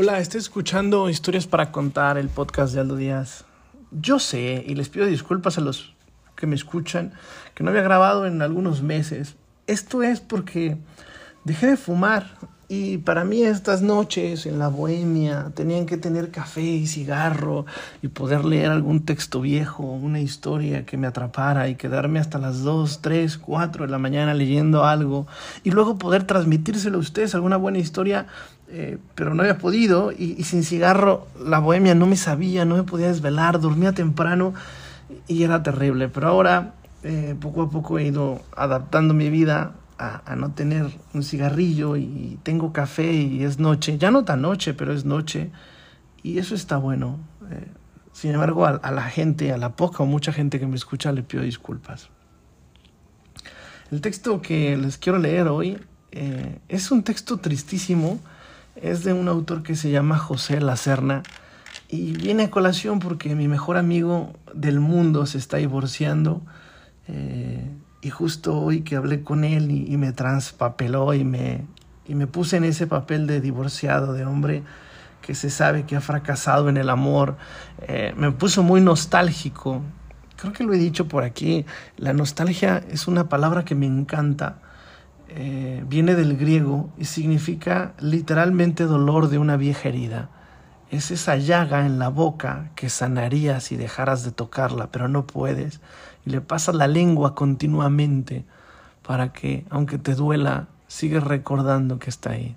Hola, 0.00 0.20
estoy 0.20 0.38
escuchando 0.38 1.10
Historias 1.10 1.48
para 1.48 1.72
Contar, 1.72 2.18
el 2.18 2.28
podcast 2.28 2.72
de 2.72 2.78
Aldo 2.78 2.94
Díaz. 2.94 3.44
Yo 3.90 4.20
sé, 4.20 4.62
y 4.64 4.76
les 4.76 4.88
pido 4.90 5.06
disculpas 5.06 5.58
a 5.58 5.60
los 5.60 5.96
que 6.36 6.46
me 6.46 6.54
escuchan, 6.54 7.14
que 7.56 7.64
no 7.64 7.70
había 7.70 7.82
grabado 7.82 8.24
en 8.24 8.40
algunos 8.40 8.80
meses. 8.80 9.34
Esto 9.66 10.04
es 10.04 10.20
porque 10.20 10.76
dejé 11.42 11.66
de 11.66 11.76
fumar 11.76 12.30
y 12.70 12.98
para 12.98 13.24
mí 13.24 13.42
estas 13.42 13.80
noches 13.80 14.44
en 14.44 14.58
la 14.58 14.68
bohemia 14.68 15.52
tenían 15.54 15.86
que 15.86 15.96
tener 15.96 16.30
café 16.30 16.60
y 16.60 16.86
cigarro 16.86 17.64
y 18.02 18.08
poder 18.08 18.44
leer 18.44 18.70
algún 18.70 19.06
texto 19.06 19.40
viejo, 19.40 19.84
una 19.84 20.20
historia 20.20 20.84
que 20.84 20.98
me 20.98 21.06
atrapara 21.06 21.68
y 21.68 21.76
quedarme 21.76 22.18
hasta 22.20 22.36
las 22.36 22.62
2, 22.62 23.00
3, 23.00 23.38
4 23.38 23.86
de 23.86 23.90
la 23.90 23.98
mañana 23.98 24.34
leyendo 24.34 24.84
algo 24.84 25.26
y 25.64 25.70
luego 25.70 25.96
poder 25.96 26.24
transmitírselo 26.24 26.98
a 26.98 27.00
ustedes, 27.00 27.34
alguna 27.34 27.56
buena 27.56 27.78
historia, 27.78 28.26
eh, 28.68 28.98
pero 29.14 29.32
no 29.32 29.44
había 29.44 29.56
podido 29.56 30.12
y, 30.12 30.44
sin 30.44 30.62
cigarro 30.62 31.26
la 31.42 31.60
bohemia 31.60 31.94
no 31.94 32.04
me 32.04 32.16
sabía, 32.16 32.66
no 32.66 32.76
me 32.76 32.82
podía 32.82 33.06
desvelar, 33.06 33.60
dormía 33.60 33.92
temprano 33.92 34.52
y 35.26 35.42
era 35.42 35.62
terrible, 35.62 36.10
pero 36.10 36.28
ahora 36.28 36.74
eh, 37.02 37.34
poco 37.40 37.62
a 37.62 37.70
poco 37.70 37.98
he 37.98 38.08
ido 38.08 38.42
adaptando 38.54 39.14
mi 39.14 39.30
vida 39.30 39.72
a, 39.98 40.36
no 40.36 40.52
tener 40.52 40.86
un 41.12 41.22
cigarrillo 41.22 41.96
y 41.96 42.38
tengo 42.42 42.72
café 42.72 43.12
y 43.12 43.42
es 43.42 43.58
noche, 43.58 43.98
ya 43.98 44.10
no 44.10 44.24
tan 44.24 44.42
noche, 44.42 44.74
pero 44.74 44.92
es 44.92 45.04
noche 45.04 45.50
y 46.22 46.38
eso 46.38 46.54
está 46.54 46.76
bueno. 46.76 47.18
Eh, 47.50 47.66
sin 48.12 48.32
embargo, 48.32 48.66
a, 48.66 48.90
la 48.90 49.02
gente, 49.04 49.52
a 49.52 49.58
la 49.58 49.76
poca 49.76 50.02
o 50.02 50.06
mucha 50.06 50.32
gente 50.32 50.58
que 50.58 50.66
me 50.66 50.76
escucha, 50.76 51.12
le 51.12 51.22
pido 51.22 51.42
disculpas. 51.42 52.10
El 53.90 54.00
texto 54.00 54.42
que 54.42 54.76
les 54.76 54.98
quiero 54.98 55.18
leer 55.18 55.48
hoy 55.48 55.78
eh, 56.12 56.58
es 56.68 56.90
un 56.90 57.02
texto 57.02 57.38
tristísimo, 57.38 58.20
es 58.76 59.04
de 59.04 59.12
un 59.12 59.28
autor 59.28 59.62
que 59.62 59.76
se 59.76 59.90
llama 59.90 60.18
José 60.18 60.60
Lacerna 60.60 61.22
y 61.88 62.12
viene 62.12 62.44
a 62.44 62.50
colación 62.50 62.98
porque 62.98 63.34
mi 63.34 63.48
mejor 63.48 63.76
amigo 63.76 64.34
del 64.54 64.80
mundo 64.80 65.26
se 65.26 65.38
está 65.38 65.56
divorciando. 65.56 66.42
Eh, 67.06 67.70
y 68.00 68.10
justo 68.10 68.58
hoy 68.58 68.82
que 68.82 68.96
hablé 68.96 69.22
con 69.22 69.44
él 69.44 69.70
y, 69.70 69.96
me 69.96 70.12
transpapeló 70.12 71.14
y 71.14 71.24
me, 71.24 71.64
y 72.06 72.14
me 72.14 72.26
puse 72.26 72.56
en 72.56 72.64
ese 72.64 72.86
papel 72.86 73.26
de 73.26 73.40
divorciado, 73.40 74.12
de 74.12 74.24
hombre 74.24 74.62
que 75.20 75.34
se 75.34 75.50
sabe 75.50 75.84
que 75.84 75.96
ha 75.96 76.00
fracasado 76.00 76.68
en 76.68 76.76
el 76.76 76.88
amor, 76.88 77.36
eh, 77.82 78.14
me 78.16 78.30
puso 78.32 78.62
muy 78.62 78.80
nostálgico. 78.80 79.82
Creo 80.36 80.52
que 80.52 80.64
lo 80.64 80.72
he 80.72 80.78
dicho 80.78 81.08
por 81.08 81.24
aquí, 81.24 81.66
la 81.96 82.12
nostalgia 82.12 82.82
es 82.88 83.08
una 83.08 83.28
palabra 83.28 83.64
que 83.64 83.74
me 83.74 83.86
encanta. 83.86 84.58
Eh, 85.30 85.84
viene 85.86 86.14
del 86.14 86.38
griego 86.38 86.90
y 86.96 87.04
significa 87.04 87.92
literalmente 87.98 88.84
dolor 88.84 89.28
de 89.28 89.38
una 89.38 89.56
vieja 89.56 89.88
herida. 89.88 90.30
Es 90.90 91.10
esa 91.10 91.36
llaga 91.36 91.84
en 91.84 91.98
la 91.98 92.08
boca 92.08 92.70
que 92.74 92.88
sanarías 92.88 93.64
si 93.64 93.76
dejaras 93.76 94.24
de 94.24 94.32
tocarla, 94.32 94.90
pero 94.90 95.08
no 95.08 95.26
puedes 95.26 95.80
y 96.24 96.30
le 96.30 96.40
pasas 96.40 96.74
la 96.74 96.86
lengua 96.86 97.34
continuamente 97.34 98.44
para 99.02 99.32
que, 99.32 99.64
aunque 99.70 99.98
te 99.98 100.14
duela, 100.14 100.68
sigues 100.86 101.22
recordando 101.22 101.98
que 101.98 102.10
está 102.10 102.30
ahí. 102.30 102.56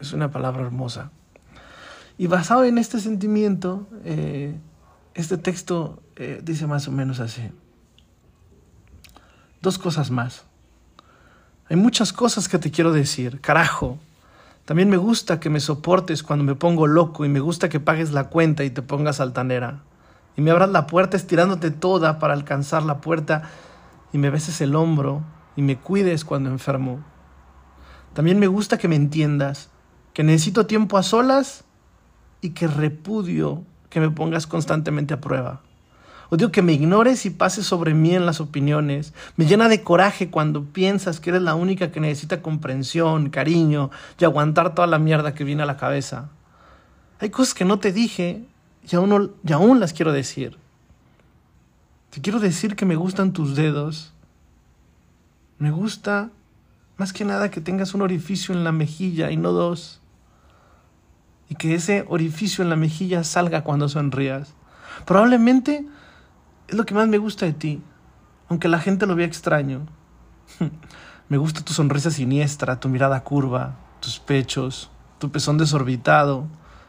es 0.00 0.12
una 0.12 0.30
palabra 0.30 0.62
hermosa. 0.62 1.10
Y 2.18 2.28
basado 2.28 2.64
en 2.64 2.78
este 2.78 2.98
sentimiento, 2.98 3.86
eh, 4.04 4.58
este 5.14 5.36
texto 5.36 6.02
eh, 6.16 6.40
dice 6.42 6.66
más 6.66 6.88
o 6.88 6.92
menos 6.92 7.20
así. 7.20 7.50
Dos 9.60 9.78
cosas 9.78 10.10
más. 10.10 10.44
Hay 11.68 11.76
muchas 11.76 12.12
cosas 12.12 12.48
que 12.48 12.58
te 12.58 12.70
quiero 12.70 12.92
decir, 12.92 13.40
carajo. 13.40 13.98
También 14.66 14.90
me 14.90 14.98
gusta 14.98 15.40
que 15.40 15.48
me 15.48 15.60
soportes 15.60 16.22
cuando 16.22 16.44
me 16.44 16.56
pongo 16.56 16.86
loco 16.86 17.24
y 17.24 17.28
me 17.28 17.40
gusta 17.40 17.68
que 17.68 17.80
pagues 17.80 18.12
la 18.12 18.24
cuenta 18.24 18.64
y 18.64 18.70
te 18.70 18.82
pongas 18.82 19.20
altanera 19.20 19.84
y 20.36 20.42
me 20.42 20.50
abras 20.50 20.70
la 20.70 20.86
puerta 20.86 21.16
estirándote 21.16 21.70
toda 21.70 22.18
para 22.18 22.34
alcanzar 22.34 22.82
la 22.82 23.00
puerta 23.00 23.50
y 24.12 24.18
me 24.18 24.28
beses 24.30 24.60
el 24.60 24.74
hombro 24.74 25.22
y 25.56 25.62
me 25.62 25.76
cuides 25.76 26.24
cuando 26.24 26.50
enfermo. 26.50 26.98
También 28.12 28.38
me 28.38 28.46
gusta 28.46 28.76
que 28.76 28.88
me 28.88 28.96
entiendas, 28.96 29.70
que 30.12 30.22
necesito 30.24 30.66
tiempo 30.66 30.98
a 30.98 31.02
solas 31.02 31.64
y 32.40 32.50
que 32.50 32.66
repudio 32.66 33.62
que 33.88 34.00
me 34.00 34.10
pongas 34.10 34.46
constantemente 34.46 35.14
a 35.14 35.20
prueba. 35.20 35.62
Odio 36.28 36.50
que 36.50 36.62
me 36.62 36.72
ignores 36.72 37.24
y 37.24 37.30
pases 37.30 37.66
sobre 37.66 37.94
mí 37.94 38.14
en 38.14 38.26
las 38.26 38.40
opiniones. 38.40 39.14
Me 39.36 39.46
llena 39.46 39.68
de 39.68 39.82
coraje 39.82 40.30
cuando 40.30 40.64
piensas 40.64 41.20
que 41.20 41.30
eres 41.30 41.42
la 41.42 41.54
única 41.54 41.92
que 41.92 42.00
necesita 42.00 42.42
comprensión, 42.42 43.30
cariño 43.30 43.90
y 44.18 44.24
aguantar 44.24 44.74
toda 44.74 44.88
la 44.88 44.98
mierda 44.98 45.34
que 45.34 45.44
viene 45.44 45.62
a 45.62 45.66
la 45.66 45.76
cabeza. 45.76 46.30
Hay 47.20 47.30
cosas 47.30 47.54
que 47.54 47.64
no 47.64 47.78
te 47.78 47.92
dije 47.92 48.44
y 48.90 48.96
aún, 48.96 49.32
aún 49.52 49.80
las 49.80 49.92
quiero 49.92 50.12
decir. 50.12 50.58
Te 52.10 52.20
quiero 52.20 52.40
decir 52.40 52.76
que 52.76 52.86
me 52.86 52.96
gustan 52.96 53.32
tus 53.32 53.54
dedos. 53.54 54.12
Me 55.58 55.70
gusta 55.70 56.30
más 56.96 57.12
que 57.12 57.24
nada 57.24 57.50
que 57.50 57.60
tengas 57.60 57.94
un 57.94 58.02
orificio 58.02 58.54
en 58.54 58.64
la 58.64 58.72
mejilla 58.72 59.30
y 59.30 59.36
no 59.36 59.52
dos. 59.52 60.00
Y 61.48 61.54
que 61.54 61.74
ese 61.74 62.04
orificio 62.08 62.64
en 62.64 62.70
la 62.70 62.76
mejilla 62.76 63.22
salga 63.22 63.62
cuando 63.62 63.88
sonrías. 63.88 64.54
Probablemente 65.04 65.86
es 66.68 66.74
lo 66.76 66.84
que 66.84 66.94
más 66.94 67.08
me 67.08 67.18
gusta 67.18 67.46
de 67.46 67.52
ti, 67.52 67.82
aunque 68.48 68.68
la 68.68 68.80
gente 68.80 69.06
lo 69.06 69.14
vea 69.14 69.26
extraño. 69.26 69.86
me 71.28 71.36
gusta 71.36 71.62
tu 71.62 71.72
sonrisa 71.72 72.10
siniestra, 72.10 72.80
tu 72.80 72.88
mirada 72.88 73.22
curva, 73.22 73.76
tus 74.00 74.18
pechos, 74.18 74.90
tu 75.18 75.30
pezón 75.30 75.58
desorbitado, 75.58 76.46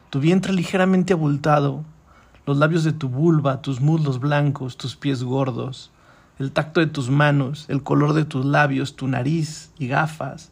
tu 0.09 0.19
vientre 0.19 0.53
ligeramente 0.53 1.13
abultado, 1.13 1.83
los 2.45 2.57
labios 2.57 2.83
de 2.83 2.93
tu 2.93 3.09
vulva, 3.09 3.61
tus 3.61 3.81
muslos 3.81 4.19
blancos, 4.19 4.77
tus 4.77 4.95
pies 4.95 5.23
gordos, 5.23 5.91
el 6.39 6.51
tacto 6.51 6.79
de 6.79 6.87
tus 6.87 7.09
manos, 7.09 7.65
el 7.67 7.83
color 7.83 8.13
de 8.13 8.25
tus 8.25 8.45
labios, 8.45 8.95
tu 8.95 9.07
nariz 9.07 9.71
y 9.77 9.87
gafas, 9.87 10.51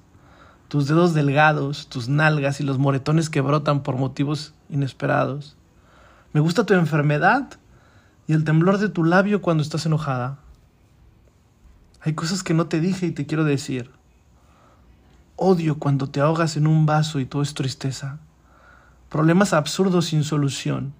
tus 0.67 0.87
dedos 0.87 1.13
delgados, 1.13 1.87
tus 1.87 2.09
nalgas 2.09 2.59
y 2.59 2.63
los 2.63 2.77
moretones 2.77 3.29
que 3.29 3.41
brotan 3.41 3.81
por 3.81 3.95
motivos 3.95 4.53
inesperados. 4.69 5.55
Me 6.33 6.41
gusta 6.41 6.65
tu 6.65 6.73
enfermedad 6.73 7.57
y 8.27 8.33
el 8.33 8.43
temblor 8.43 8.77
de 8.77 8.89
tu 8.89 9.03
labio 9.03 9.41
cuando 9.41 9.63
estás 9.63 9.85
enojada. 9.85 10.39
Hay 12.01 12.13
cosas 12.13 12.43
que 12.43 12.53
no 12.53 12.67
te 12.67 12.79
dije 12.79 13.07
y 13.07 13.11
te 13.11 13.25
quiero 13.25 13.43
decir. 13.43 13.91
Odio 15.35 15.79
cuando 15.79 16.09
te 16.09 16.21
ahogas 16.21 16.57
en 16.57 16.67
un 16.67 16.85
vaso 16.85 17.19
y 17.19 17.25
todo 17.25 17.41
es 17.41 17.53
tristeza 17.53 18.19
problemas 19.15 19.53
absurdos 19.53 20.07
sin 20.07 20.25
solución. 20.25 20.93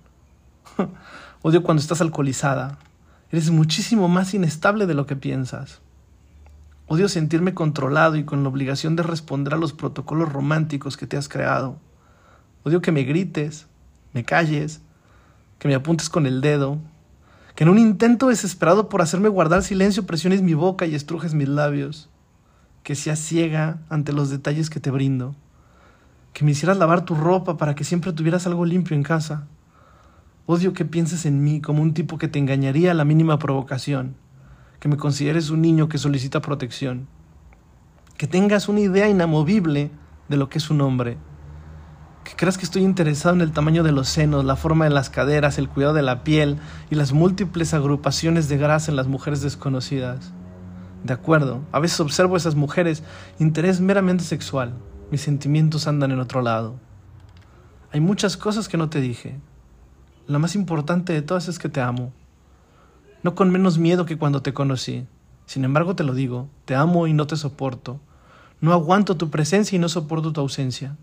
Odio 1.42 1.64
cuando 1.64 1.82
estás 1.82 2.00
alcoholizada. 2.00 2.78
Eres 3.30 3.50
muchísimo 3.52 4.08
más 4.08 4.34
inestable 4.34 4.86
de 4.86 4.94
lo 4.94 5.06
que 5.06 5.18
piensas. 5.18 5.82
Odio 6.88 7.10
sentirme 7.10 7.54
controlado 7.54 8.16
y 8.16 8.24
con 8.24 8.44
la 8.44 8.48
obligación 8.48 8.96
de 8.96 9.04
responder 9.04 9.54
a 9.54 9.58
los 9.58 9.74
protocolos 9.74 10.32
románticos 10.32 10.96
que 10.96 11.08
te 11.08 11.18
has 11.18 11.28
creado. 11.28 11.78
Odio 12.64 12.82
que 12.82 12.94
me 12.94 13.04
grites, 13.04 13.68
me 14.14 14.24
calles, 14.24 14.82
que 15.60 15.68
me 15.68 15.76
apuntes 15.76 16.10
con 16.10 16.26
el 16.26 16.40
dedo, 16.40 16.80
que 17.56 17.64
en 17.64 17.70
un 17.70 17.80
intento 17.80 18.28
desesperado 18.28 18.90
por 18.90 19.02
hacerme 19.02 19.30
guardar 19.30 19.64
silencio 19.64 20.06
presiones 20.06 20.42
mi 20.42 20.54
boca 20.54 20.86
y 20.86 20.96
estrujes 20.96 21.34
mis 21.34 21.48
labios, 21.48 22.10
que 22.84 22.96
seas 22.96 23.20
ciega 23.20 23.80
ante 23.90 24.14
los 24.14 24.30
detalles 24.30 24.70
que 24.70 24.80
te 24.80 24.92
brindo 24.92 25.36
que 26.36 26.44
me 26.44 26.52
hicieras 26.52 26.78
lavar 26.78 27.06
tu 27.06 27.16
ropa 27.16 27.56
para 27.56 27.76
que 27.76 27.86
siempre 27.86 28.12
tuvieras 28.12 28.46
algo 28.46 28.66
limpio 28.66 28.94
en 28.94 29.04
casa. 29.04 29.48
Odio 30.46 30.74
que 30.74 30.84
pienses 30.84 31.26
en 31.26 31.42
mí 31.42 31.62
como 31.62 31.82
un 31.82 31.94
tipo 31.94 32.18
que 32.18 32.28
te 32.28 32.40
engañaría 32.40 32.92
a 32.92 32.94
la 32.94 33.06
mínima 33.06 33.40
provocación, 33.40 34.16
que 34.82 34.90
me 34.90 34.98
consideres 34.98 35.50
un 35.50 35.62
niño 35.62 35.88
que 35.88 35.98
solicita 35.98 36.42
protección, 36.42 37.08
que 38.18 38.28
tengas 38.28 38.68
una 38.68 38.82
idea 38.82 39.08
inamovible 39.08 39.92
de 40.28 40.36
lo 40.36 40.50
que 40.50 40.58
es 40.58 40.70
un 40.70 40.82
hombre, 40.82 41.18
que 42.26 42.36
creas 42.36 42.58
que 42.58 42.66
estoy 42.66 42.82
interesado 42.82 43.36
en 43.36 43.42
el 43.42 43.52
tamaño 43.52 43.84
de 43.84 43.92
los 43.92 44.10
senos, 44.10 44.44
la 44.44 44.56
forma 44.56 44.86
de 44.86 44.90
las 44.90 45.12
caderas, 45.12 45.60
el 45.60 45.70
cuidado 45.70 45.94
de 45.94 46.02
la 46.02 46.24
piel 46.24 46.58
y 46.90 46.96
las 46.96 47.14
múltiples 47.14 47.76
agrupaciones 47.76 48.50
de 48.50 48.58
grasa 48.58 48.90
en 48.90 48.98
las 48.98 49.08
mujeres 49.08 49.42
desconocidas. 49.42 50.34
De 51.04 51.14
acuerdo, 51.14 51.62
a 51.72 51.80
veces 51.80 52.00
observo 52.00 52.34
a 52.34 52.38
esas 52.38 52.56
mujeres 52.56 53.04
interés 53.38 53.80
meramente 53.80 54.24
sexual, 54.24 54.74
mis 55.12 55.22
sentimientos 55.22 55.86
andan 55.86 56.12
en 56.12 56.20
otro 56.20 56.42
lado. 56.42 56.80
Hay 57.92 58.00
muchas 58.00 58.38
cosas 58.38 58.68
que 58.68 58.78
no 58.78 58.90
te 58.90 59.02
dije. 59.02 59.40
La 60.26 60.40
más 60.40 60.56
importante 60.56 61.14
de 61.14 61.22
todas 61.22 61.48
es 61.48 61.60
que 61.60 61.70
te 61.70 61.80
amo. 61.80 62.12
No 63.22 63.36
con 63.36 63.52
menos 63.52 63.78
miedo 63.78 64.08
que 64.08 64.18
cuando 64.18 64.42
te 64.42 64.52
conocí. 64.52 65.06
Sin 65.46 65.64
embargo, 65.64 65.96
te 65.96 66.04
lo 66.04 66.16
digo, 66.16 66.50
te 66.66 66.74
amo 66.74 67.06
y 67.06 67.14
no 67.14 67.28
te 67.28 67.36
soporto. 67.36 68.00
No 68.62 68.74
aguanto 68.74 69.16
tu 69.16 69.30
presencia 69.30 69.76
y 69.76 69.80
no 69.80 69.90
soporto 69.90 70.34
tu 70.34 70.42
ausencia. 70.42 70.98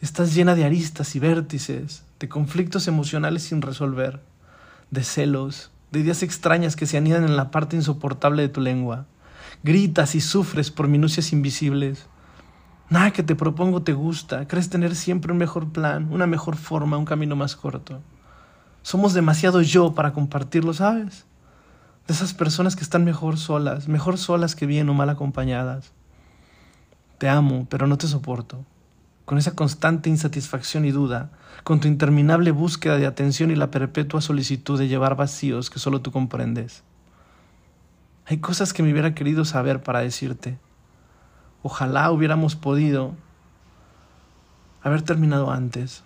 Estás 0.00 0.34
llena 0.34 0.54
de 0.54 0.64
aristas 0.64 1.14
y 1.16 1.18
vértices, 1.18 2.04
de 2.20 2.28
conflictos 2.28 2.88
emocionales 2.88 3.44
sin 3.44 3.62
resolver, 3.62 4.20
de 4.90 5.02
celos, 5.02 5.70
de 5.92 6.00
ideas 6.00 6.22
extrañas 6.22 6.76
que 6.76 6.86
se 6.86 6.96
anidan 6.96 7.24
en 7.24 7.36
la 7.36 7.50
parte 7.50 7.76
insoportable 7.76 8.42
de 8.42 8.48
tu 8.48 8.60
lengua. 8.60 9.06
Gritas 9.62 10.14
y 10.14 10.20
sufres 10.20 10.70
por 10.70 10.88
minucias 10.88 11.32
invisibles, 11.32 12.06
Nada 12.90 13.12
que 13.12 13.22
te 13.22 13.34
propongo 13.34 13.82
te 13.82 13.92
gusta. 13.92 14.46
Crees 14.46 14.68
tener 14.68 14.94
siempre 14.94 15.32
un 15.32 15.38
mejor 15.38 15.72
plan, 15.72 16.08
una 16.12 16.26
mejor 16.26 16.56
forma, 16.56 16.98
un 16.98 17.06
camino 17.06 17.34
más 17.34 17.56
corto. 17.56 18.00
Somos 18.82 19.14
demasiado 19.14 19.62
yo 19.62 19.94
para 19.94 20.12
compartirlo, 20.12 20.74
¿sabes? 20.74 21.24
De 22.06 22.12
esas 22.12 22.34
personas 22.34 22.76
que 22.76 22.82
están 22.82 23.04
mejor 23.04 23.38
solas, 23.38 23.88
mejor 23.88 24.18
solas 24.18 24.54
que 24.54 24.66
bien 24.66 24.88
o 24.90 24.94
mal 24.94 25.08
acompañadas. 25.08 25.92
Te 27.16 27.28
amo, 27.28 27.66
pero 27.70 27.86
no 27.86 27.96
te 27.96 28.06
soporto. 28.06 28.64
Con 29.24 29.38
esa 29.38 29.54
constante 29.54 30.10
insatisfacción 30.10 30.84
y 30.84 30.90
duda, 30.90 31.30
con 31.62 31.80
tu 31.80 31.88
interminable 31.88 32.50
búsqueda 32.50 32.98
de 32.98 33.06
atención 33.06 33.50
y 33.50 33.56
la 33.56 33.70
perpetua 33.70 34.20
solicitud 34.20 34.78
de 34.78 34.88
llevar 34.88 35.16
vacíos 35.16 35.70
que 35.70 35.78
solo 35.78 36.02
tú 36.02 36.12
comprendes. 36.12 36.82
Hay 38.26 38.38
cosas 38.38 38.72
que 38.72 38.82
me 38.82 38.92
hubiera 38.92 39.14
querido 39.14 39.44
saber 39.44 39.82
para 39.82 40.00
decirte. 40.00 40.58
Ojalá 41.62 42.10
hubiéramos 42.10 42.56
podido 42.56 43.14
haber 44.82 45.02
terminado 45.02 45.50
antes. 45.50 46.02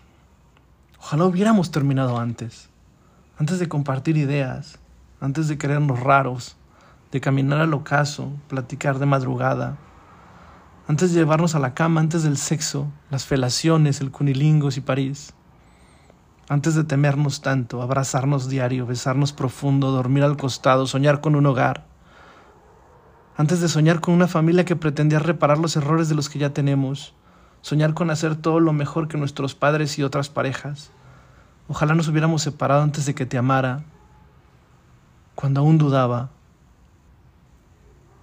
Ojalá 1.01 1.25
hubiéramos 1.25 1.73
terminado 1.73 2.19
antes. 2.19 2.69
Antes 3.39 3.59
de 3.59 3.69
compartir 3.69 4.17
ideas, 4.17 4.79
antes 5.21 5.49
de 5.49 5.59
creernos 5.59 6.01
raros, 6.01 6.57
de 7.11 7.21
caminar 7.21 7.61
al 7.61 7.75
ocaso, 7.75 8.33
platicar 8.49 8.99
de 8.99 9.07
madrugada, 9.07 9.77
antes 10.89 11.13
de 11.13 11.21
llevarnos 11.21 11.55
a 11.55 11.59
la 11.59 11.75
cama, 11.75 12.01
antes 12.01 12.23
del 12.23 12.39
sexo, 12.39 12.91
las 13.11 13.27
felaciones, 13.27 14.01
el 14.01 14.11
cunilingos 14.11 14.79
y 14.79 14.81
París, 14.81 15.35
antes 16.49 16.75
de 16.75 16.83
temernos 16.83 17.43
tanto, 17.43 17.83
abrazarnos 17.83 18.49
diario, 18.49 18.87
besarnos 18.87 19.35
profundo, 19.35 19.91
dormir 19.91 20.25
al 20.25 20.39
costado, 20.39 20.87
soñar 20.87 21.21
con 21.21 21.37
un 21.37 21.45
hogar, 21.45 21.85
antes 23.37 23.61
de 23.61 23.69
soñar 23.69 24.01
con 24.01 24.15
una 24.15 24.29
familia 24.29 24.65
que 24.65 24.77
pretendía 24.77 25.19
reparar 25.19 25.59
los 25.59 25.77
errores 25.77 26.09
de 26.09 26.15
los 26.15 26.31
que 26.31 26.39
ya 26.39 26.55
tenemos, 26.55 27.15
soñar 27.61 27.93
con 27.93 28.11
hacer 28.11 28.35
todo 28.35 28.59
lo 28.59 28.73
mejor 28.73 29.09
que 29.09 29.19
nuestros 29.19 29.55
padres 29.55 29.99
y 29.99 30.03
otras 30.03 30.31
parejas. 30.31 30.91
Ojalá 31.69 31.95
nos 31.95 32.09
hubiéramos 32.09 32.41
separado 32.41 32.81
antes 32.81 33.05
de 33.05 33.15
que 33.15 33.27
te 33.27 33.37
amara, 33.37 33.85
cuando 35.35 35.61
aún 35.61 35.77
dudaba. 35.77 36.31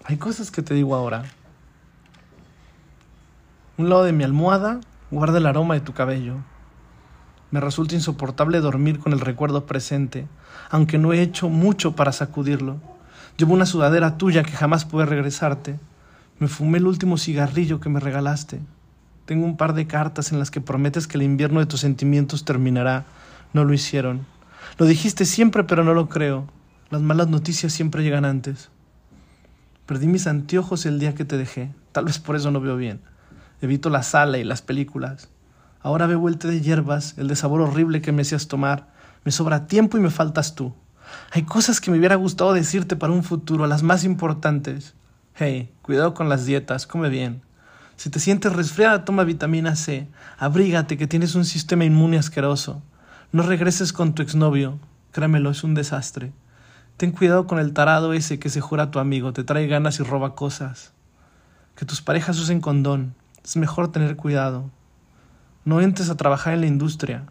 Hay 0.04 0.18
cosas 0.18 0.50
que 0.50 0.64
te 0.64 0.74
digo 0.74 0.96
ahora. 0.96 1.26
Un 3.78 3.90
lado 3.90 4.06
de 4.06 4.14
mi 4.14 4.24
almohada 4.24 4.80
guarda 5.12 5.38
el 5.38 5.46
aroma 5.46 5.74
de 5.74 5.82
tu 5.82 5.92
cabello. 5.92 6.36
Me 7.52 7.60
resulta 7.60 7.94
insoportable 7.94 8.62
dormir 8.62 9.00
con 9.00 9.12
el 9.12 9.20
recuerdo 9.20 9.66
presente, 9.66 10.30
aunque 10.70 10.98
no 10.98 11.12
he 11.12 11.22
hecho 11.22 11.50
mucho 11.50 11.94
para 11.94 12.14
sacudirlo. 12.14 12.78
Llevo 13.36 13.54
una 13.54 13.66
sudadera 13.66 14.18
tuya 14.18 14.44
que 14.44 14.54
jamás 14.54 14.86
puede 14.86 15.08
regresarte. 15.08 15.78
Me 16.40 16.48
fumé 16.48 16.78
el 16.78 16.88
último 16.88 17.18
cigarrillo 17.18 17.82
que 17.82 17.90
me 17.90 18.00
regalaste. 18.00 18.62
Tengo 19.26 19.46
un 19.46 19.58
par 19.58 19.74
de 19.74 19.88
cartas 19.88 20.32
en 20.32 20.40
las 20.40 20.52
que 20.52 20.62
prometes 20.62 21.06
que 21.06 21.18
el 21.18 21.24
invierno 21.24 21.60
de 21.60 21.66
tus 21.66 21.82
sentimientos 21.82 22.46
terminará. 22.46 23.04
No 23.52 23.66
lo 23.66 23.74
hicieron. 23.74 24.26
Lo 24.78 24.86
dijiste 24.86 25.26
siempre, 25.26 25.66
pero 25.66 25.84
no 25.84 25.94
lo 25.94 26.08
creo. 26.08 26.48
Las 26.92 27.02
malas 27.02 27.28
noticias 27.28 27.74
siempre 27.74 28.04
llegan 28.04 28.24
antes. 28.24 28.70
Perdí 29.86 30.08
mis 30.08 30.28
anteojos 30.28 30.86
el 30.86 30.98
día 30.98 31.14
que 31.14 31.26
te 31.26 31.38
dejé. 31.38 31.74
Tal 31.92 32.06
vez 32.06 32.20
por 32.20 32.38
eso 32.38 32.52
no 32.52 32.62
veo 32.62 32.78
bien. 32.78 33.02
Evito 33.62 33.90
la 33.90 34.04
sala 34.04 34.38
y 34.38 34.44
las 34.44 34.62
películas. 34.62 35.30
Ahora 35.82 36.08
bebo 36.08 36.30
el 36.30 36.38
té 36.38 36.48
de 36.48 36.62
hierbas, 36.62 37.18
el 37.18 37.28
de 37.28 37.36
sabor 37.36 37.62
horrible 37.62 38.02
que 38.02 38.12
me 38.12 38.24
hacías 38.24 38.48
tomar. 38.48 38.88
Me 39.24 39.32
sobra 39.32 39.68
tiempo 39.68 39.98
y 39.98 40.02
me 40.02 40.10
faltas 40.10 40.56
tú. 40.56 40.74
Hay 41.32 41.44
cosas 41.44 41.80
que 41.80 41.92
me 41.92 41.98
hubiera 41.98 42.16
gustado 42.16 42.54
decirte 42.54 42.96
para 42.96 43.14
un 43.14 43.24
futuro, 43.24 43.68
las 43.68 43.84
más 43.84 44.04
importantes. 44.04 44.96
Hey, 45.36 45.74
cuidado 45.82 46.14
con 46.14 46.30
las 46.30 46.46
dietas, 46.46 46.88
come 46.88 47.10
bien. 47.10 47.42
Si 47.98 48.10
te 48.10 48.20
sientes 48.20 48.54
resfriada, 48.54 49.06
toma 49.06 49.24
vitamina 49.24 49.76
C. 49.76 50.08
Abrígate 50.38 50.98
que 50.98 51.08
tienes 51.08 51.36
un 51.36 51.46
sistema 51.46 51.86
inmune 51.86 52.18
asqueroso. 52.18 52.82
No 53.32 53.44
regreses 53.44 53.94
con 53.94 54.14
tu 54.14 54.22
exnovio. 54.22 54.80
Créemelo, 55.12 55.50
es 55.50 55.64
un 55.64 55.76
desastre. 55.76 56.34
Ten 56.98 57.12
cuidado 57.12 57.48
con 57.48 57.60
el 57.60 57.74
tarado 57.74 58.14
ese 58.14 58.40
que 58.40 58.50
se 58.50 58.62
jura 58.62 58.92
tu 58.92 59.00
amigo, 59.00 59.34
te 59.34 59.44
trae 59.44 59.68
ganas 59.68 60.00
y 60.00 60.04
roba 60.04 60.36
cosas. 60.36 60.94
Que 61.76 61.86
tus 61.86 62.02
parejas 62.02 62.40
usen 62.40 62.62
condón. 62.62 63.16
Es 63.46 63.56
mejor 63.58 63.92
tener 63.92 64.16
cuidado. 64.16 64.72
No 65.66 65.80
entres 65.80 66.10
a 66.10 66.18
trabajar 66.18 66.56
en 66.56 66.62
la 66.62 66.66
industria. 66.66 67.28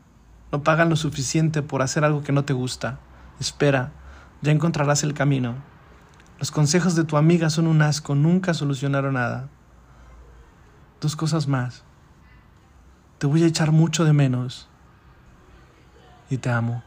No 0.52 0.62
pagan 0.62 0.88
lo 0.88 0.94
suficiente 0.94 1.60
por 1.60 1.82
hacer 1.82 2.04
algo 2.04 2.22
que 2.22 2.30
no 2.30 2.44
te 2.44 2.52
gusta. 2.52 3.00
Espera, 3.40 3.90
ya 4.40 4.52
encontrarás 4.52 5.02
el 5.02 5.12
camino. 5.12 5.56
Los 6.38 6.52
consejos 6.52 6.94
de 6.94 7.02
tu 7.02 7.16
amiga 7.16 7.50
son 7.50 7.66
un 7.66 7.82
asco, 7.82 8.14
nunca 8.14 8.54
solucionaron 8.54 9.14
nada. 9.14 9.48
Dos 11.00 11.16
cosas 11.16 11.48
más. 11.48 11.82
Te 13.18 13.26
voy 13.26 13.42
a 13.42 13.46
echar 13.46 13.72
mucho 13.72 14.04
de 14.04 14.12
menos. 14.12 14.68
Y 16.30 16.38
te 16.38 16.48
amo. 16.48 16.84